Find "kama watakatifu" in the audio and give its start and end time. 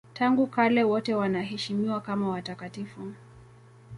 2.01-3.11